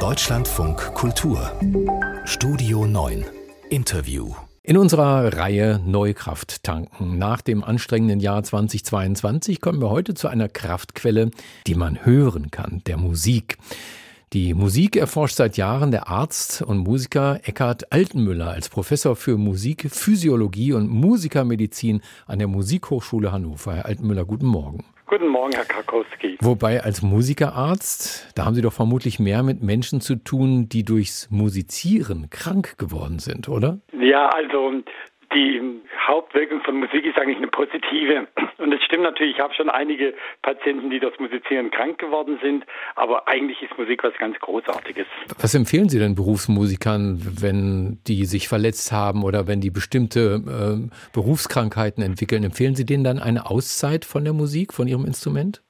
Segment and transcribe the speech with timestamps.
[0.00, 1.52] Deutschlandfunk Kultur
[2.24, 3.24] Studio 9
[3.70, 10.28] Interview in unserer Reihe Neukraft tanken nach dem anstrengenden Jahr 2022 kommen wir heute zu
[10.28, 11.30] einer Kraftquelle,
[11.66, 13.58] die man hören kann, der Musik.
[14.32, 19.88] Die Musik erforscht seit Jahren der Arzt und Musiker Eckhard Altenmüller als Professor für Musik,
[19.90, 23.76] Physiologie und Musikermedizin an der Musikhochschule Hannover.
[23.76, 24.84] Herr Altenmüller, guten Morgen.
[25.24, 26.36] Guten Morgen, Herr Krakowski.
[26.42, 31.30] Wobei als Musikerarzt, da haben Sie doch vermutlich mehr mit Menschen zu tun, die durchs
[31.30, 33.78] Musizieren krank geworden sind, oder?
[33.98, 34.82] Ja, also
[35.34, 35.60] die
[36.06, 38.26] Hauptwirkung von Musik ist eigentlich eine positive.
[38.58, 42.64] Und es stimmt natürlich, ich habe schon einige Patienten, die durch Musizieren krank geworden sind,
[42.94, 45.06] aber eigentlich ist Musik was ganz Großartiges.
[45.38, 51.12] Was empfehlen Sie denn Berufsmusikern, wenn die sich verletzt haben oder wenn die bestimmte äh,
[51.12, 52.44] Berufskrankheiten entwickeln?
[52.44, 55.62] Empfehlen Sie denen dann eine Auszeit von der Musik, von ihrem Instrument?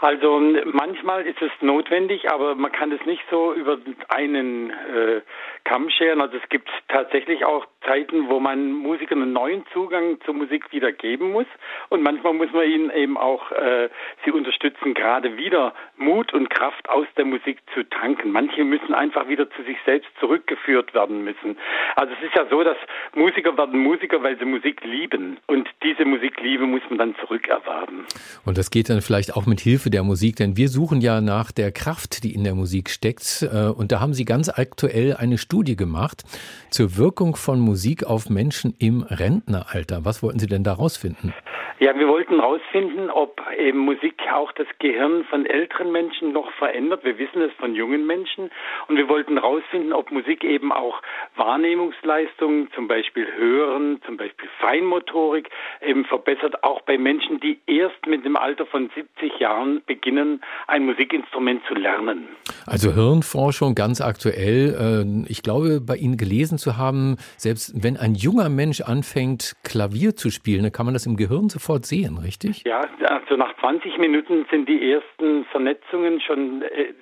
[0.00, 3.78] Also manchmal ist es notwendig, aber man kann es nicht so über
[4.08, 5.22] einen äh,
[5.64, 6.20] Kamm scheren.
[6.20, 10.92] Also es gibt tatsächlich auch Zeiten, wo man Musikern einen neuen Zugang zur Musik wieder
[10.92, 11.46] geben muss.
[11.88, 13.88] Und manchmal muss man ihnen eben auch äh,
[14.24, 18.32] sie unterstützen, gerade wieder Mut und Kraft aus der Musik zu tanken.
[18.32, 21.56] Manche müssen einfach wieder zu sich selbst zurückgeführt werden müssen.
[21.94, 22.76] Also es ist ja so, dass
[23.14, 25.38] Musiker werden Musiker, weil sie Musik lieben.
[25.46, 28.04] Und diese Musikliebe muss man dann zurückerwerben.
[28.44, 31.52] Und das geht dann vielleicht auch mit Hilfe der Musik, denn wir suchen ja nach
[31.52, 33.42] der Kraft, die in der Musik steckt.
[33.42, 36.24] Äh, und da haben Sie ganz aktuell eine Studie gemacht
[36.70, 40.04] zur Wirkung von Musik auf Menschen im Rentneralter.
[40.04, 41.32] Was wollten Sie denn da rausfinden?
[41.78, 47.04] Ja, wir wollten herausfinden, ob eben Musik auch das Gehirn von älteren Menschen noch verändert.
[47.04, 48.50] Wir wissen es von jungen Menschen.
[48.88, 51.02] Und wir wollten herausfinden, ob Musik eben auch
[51.36, 55.50] Wahrnehmungsleistungen, zum Beispiel Hören, zum Beispiel Feinmotorik,
[55.82, 60.84] eben verbessert, auch bei Menschen, die erst mit dem Alter von 70 Jahren beginnen, ein
[60.86, 62.28] Musikinstrument zu lernen.
[62.66, 65.04] Also Hirnforschung ganz aktuell.
[65.26, 70.16] Äh, ich glaube, bei Ihnen gelesen zu haben, selbst wenn ein junger Mensch anfängt, Klavier
[70.16, 72.64] zu spielen, dann kann man das im Gehirn sofort sehen, richtig?
[72.64, 76.94] Ja, also nach 20 Minuten sind die ersten Vernetzungen schon äh,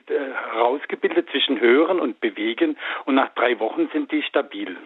[0.52, 4.76] herausgebildet zwischen Hören und Bewegen und nach drei Wochen sind die stabil.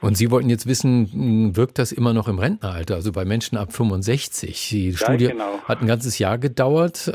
[0.00, 3.58] Und Sie wollten jetzt wissen, hm, wirkt das immer noch im Rentneralter, also bei Menschen
[3.58, 4.68] ab 65?
[4.70, 5.60] Die ja, Studie genau.
[5.66, 7.08] hat ein ganzes Jahr gedauert.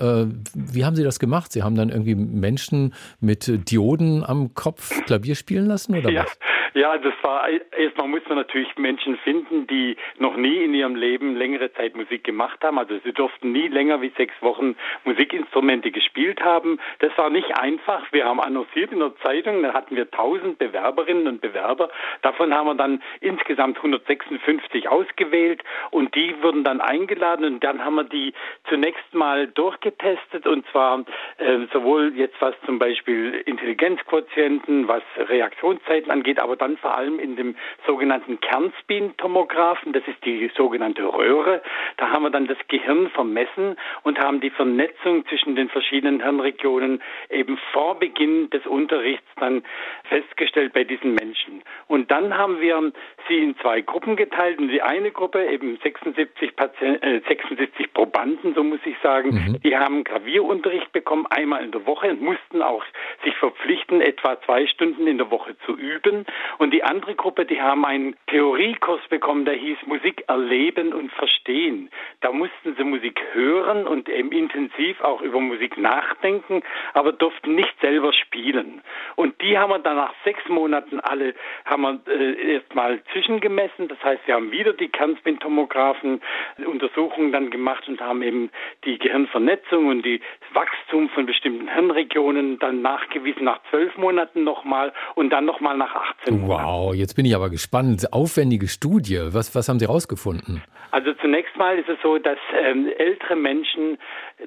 [0.54, 1.52] Wie haben Sie das gemacht?
[1.52, 6.24] Sie haben dann irgendwie Menschen mit Dioden am Kopf Klavier spielen lassen oder ja.
[6.24, 6.38] was?
[6.76, 7.48] Ja, das war
[7.78, 12.24] erstmal muss man natürlich Menschen finden, die noch nie in ihrem Leben längere Zeit Musik
[12.24, 12.80] gemacht haben.
[12.80, 16.80] Also sie durften nie länger wie sechs Wochen Musikinstrumente gespielt haben.
[17.00, 18.12] Das war nicht einfach.
[18.12, 21.90] Wir haben annonciert in der Zeitung, da hatten wir 1000 Bewerberinnen und Bewerber.
[22.24, 27.96] Davon haben wir dann insgesamt 156 ausgewählt und die wurden dann eingeladen und dann haben
[27.96, 28.34] wir die
[28.68, 30.03] zunächst mal durchgetestet
[30.46, 31.04] und zwar
[31.38, 37.36] äh, sowohl jetzt was zum Beispiel Intelligenzquotienten, was Reaktionszeiten angeht, aber dann vor allem in
[37.36, 37.56] dem
[37.86, 41.62] sogenannten Kernspin-Tomographen, das ist die sogenannte Röhre.
[41.98, 47.02] Da haben wir dann das Gehirn vermessen und haben die Vernetzung zwischen den verschiedenen Hirnregionen
[47.30, 49.64] eben vor Beginn des Unterrichts dann
[50.10, 51.64] festgestellt bei diesen Menschen.
[51.88, 52.92] Und dann haben wir
[53.28, 54.60] sie in zwei Gruppen geteilt.
[54.60, 59.62] Und die eine Gruppe, eben 76, Patient, äh, 76 Probanden, so muss ich sagen, mhm.
[59.62, 62.84] die haben Klavierunterricht bekommen, einmal in der Woche und mussten auch
[63.24, 66.26] sich verpflichten, etwa zwei Stunden in der Woche zu üben.
[66.58, 71.90] Und die andere Gruppe, die haben einen Theoriekurs bekommen, der hieß Musik erleben und verstehen.
[72.22, 77.74] Da mussten sie Musik hören und eben intensiv auch über Musik nachdenken, aber durften nicht
[77.82, 78.82] selber spielen.
[79.16, 83.88] Und die haben wir dann nach sechs Monaten alle, haben wir äh, erstmal zwischengemessen.
[83.88, 86.22] Das heißt, wir haben wieder die Kernspintomographen
[86.66, 88.50] Untersuchungen dann gemacht und haben eben
[88.86, 90.20] die Gehirnvernetzung und das
[90.54, 96.48] Wachstum von bestimmten Hirnregionen dann nachgewiesen nach zwölf Monaten nochmal und dann nochmal nach 18
[96.48, 98.12] Wow, jetzt bin ich aber gespannt.
[98.12, 99.20] Aufwendige Studie.
[99.32, 100.64] Was, was haben Sie herausgefunden?
[100.92, 103.98] Also zunächst mal ist es so, dass ähm, ältere Menschen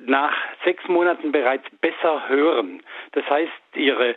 [0.07, 0.33] nach
[0.65, 2.83] sechs Monaten bereits besser hören.
[3.13, 4.17] Das heißt, ihre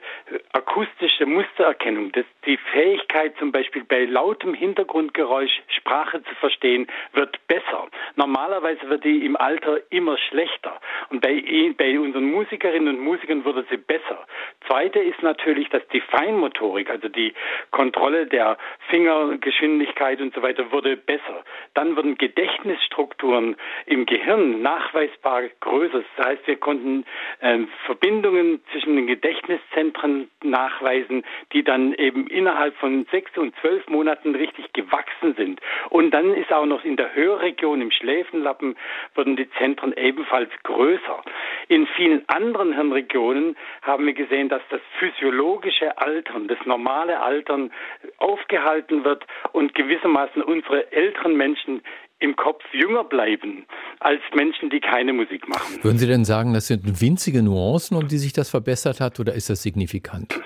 [0.53, 7.87] akustische Mustererkennung, das, die Fähigkeit zum Beispiel bei lautem Hintergrundgeräusch Sprache zu verstehen, wird besser.
[8.15, 10.79] Normalerweise wird die im Alter immer schlechter.
[11.09, 11.43] Und bei,
[11.77, 14.25] bei unseren Musikerinnen und Musikern wurde sie besser.
[14.67, 17.33] Zweite ist natürlich, dass die Feinmotorik, also die
[17.71, 18.57] Kontrolle der
[18.89, 21.43] Fingergeschwindigkeit und so weiter, wurde besser.
[21.73, 23.55] Dann wurden Gedächtnisstrukturen
[23.85, 26.03] im Gehirn nachweisbar größer.
[26.17, 27.05] Das heißt, wir konnten
[27.39, 29.07] äh, Verbindungen zwischen den
[29.49, 31.23] Gedächtniszentren nachweisen,
[31.53, 35.59] die dann eben innerhalb von sechs und zwölf Monaten richtig gewachsen sind.
[35.89, 38.77] Und dann ist auch noch in der Hörregion, im Schläfenlappen,
[39.15, 41.23] wurden die Zentren ebenfalls größer.
[41.67, 47.71] In vielen anderen Hirnregionen haben wir gesehen, dass das physiologische Altern, das normale Altern
[48.17, 51.81] aufgehalten wird und gewissermaßen unsere älteren Menschen
[52.19, 53.65] im Kopf jünger bleiben
[53.99, 55.81] als Menschen, die keine Musik machen.
[55.81, 59.33] Würden Sie denn sagen, das sind winzige Nuancen, um die sich das verbessert hat, oder
[59.33, 60.39] ist das signifikant?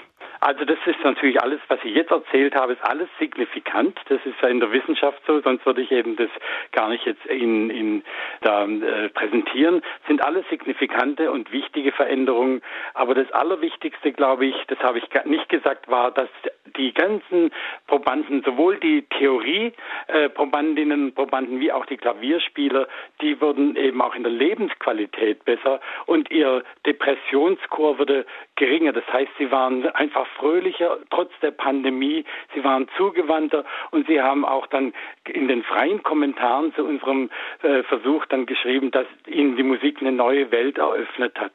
[0.44, 3.98] Also das ist natürlich alles, was ich jetzt erzählt habe, ist alles signifikant.
[4.10, 6.30] Das ist ja in der Wissenschaft so, sonst würde ich eben das
[6.74, 8.04] gar nicht jetzt in, in
[8.42, 9.82] da äh, präsentieren.
[10.06, 12.62] Sind alles signifikante und wichtige Veränderungen.
[12.94, 16.28] Aber das Allerwichtigste, glaube ich, das habe ich nicht gesagt, war, dass
[16.76, 17.52] die ganzen
[17.88, 22.90] Probanden, sowohl die Theorie-Probandinnen äh, und Probanden wie auch die Klavierspieler,
[23.22, 28.26] die wurden eben auch in der Lebensqualität besser und ihr Depressionskurs wurde
[28.56, 28.92] geringer.
[28.92, 32.26] Das heißt, sie waren einfach fröhlicher, trotz der Pandemie.
[32.54, 34.94] Sie waren zugewandter und sie haben auch dann
[35.32, 37.30] in den freien Kommentaren zu unserem
[37.62, 41.54] äh, Versuch dann geschrieben, dass ihnen die Musik eine neue Welt eröffnet hat.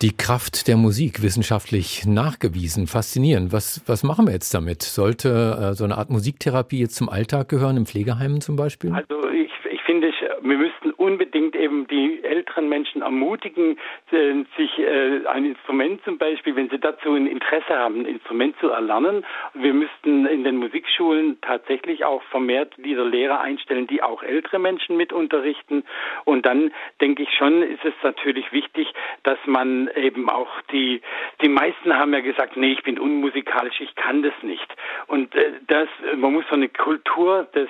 [0.00, 3.52] Die Kraft der Musik wissenschaftlich nachgewiesen, faszinierend.
[3.52, 4.82] Was, was machen wir jetzt damit?
[4.82, 8.92] Sollte äh, so eine Art Musiktherapie jetzt zum Alltag gehören, im Pflegeheim zum Beispiel?
[8.92, 9.50] Also ich,
[9.82, 10.12] ich finde,
[10.42, 13.78] wir müssten unbedingt eben die älteren Menschen ermutigen,
[14.12, 18.56] äh, sich äh, ein Instrument zum Beispiel, wenn sie dazu ein Interesse haben, ein Instrument
[18.60, 19.26] zu erlernen.
[19.54, 24.96] Wir müssten in den Musikschulen tatsächlich auch vermehrt wieder Lehrer einstellen, die auch ältere Menschen
[24.96, 25.82] mit unterrichten.
[26.24, 28.86] Und dann denke ich schon, ist es natürlich wichtig,
[29.24, 31.02] dass man eben auch die,
[31.42, 34.72] die meisten haben ja gesagt, nee, ich bin unmusikalisch, ich kann das nicht.
[35.08, 37.68] Und äh, das, man muss so eine Kultur des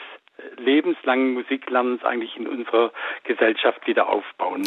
[0.56, 2.92] lebenslangen Musiklernens eigentlich in unserer
[3.24, 4.62] Gesellschaft wieder aufbauen.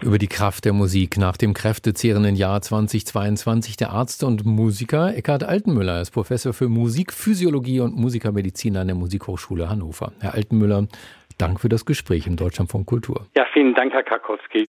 [0.00, 5.44] Über die Kraft der Musik nach dem kräftezehrenden Jahr 2022 der Arzt und Musiker Eckhard
[5.44, 10.12] Altenmüller ist Professor für Musikphysiologie und Musikermedizin an der Musikhochschule Hannover.
[10.20, 10.86] Herr Altenmüller,
[11.38, 13.26] Dank für das Gespräch im Deutschlandfunk Kultur.
[13.36, 14.66] Ja, vielen Dank, Herr Karkowski.